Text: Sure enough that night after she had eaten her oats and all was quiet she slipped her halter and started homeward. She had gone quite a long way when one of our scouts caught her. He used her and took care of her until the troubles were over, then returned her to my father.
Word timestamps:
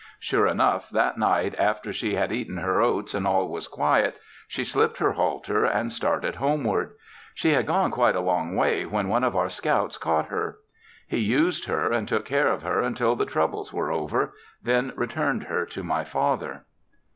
Sure 0.19 0.47
enough 0.47 0.89
that 0.89 1.19
night 1.19 1.53
after 1.59 1.93
she 1.93 2.15
had 2.15 2.31
eaten 2.31 2.57
her 2.57 2.81
oats 2.81 3.13
and 3.13 3.27
all 3.27 3.47
was 3.47 3.67
quiet 3.67 4.17
she 4.47 4.63
slipped 4.63 4.97
her 4.97 5.11
halter 5.11 5.63
and 5.63 5.93
started 5.93 6.33
homeward. 6.37 6.95
She 7.35 7.51
had 7.51 7.67
gone 7.67 7.91
quite 7.91 8.15
a 8.15 8.19
long 8.19 8.55
way 8.55 8.83
when 8.87 9.09
one 9.09 9.23
of 9.23 9.35
our 9.35 9.47
scouts 9.47 9.99
caught 9.99 10.25
her. 10.29 10.57
He 11.07 11.19
used 11.19 11.65
her 11.67 11.91
and 11.91 12.07
took 12.07 12.25
care 12.25 12.47
of 12.47 12.63
her 12.63 12.81
until 12.81 13.15
the 13.15 13.27
troubles 13.27 13.71
were 13.71 13.91
over, 13.91 14.33
then 14.63 14.91
returned 14.95 15.43
her 15.43 15.67
to 15.67 15.83
my 15.83 16.03
father. 16.03 16.65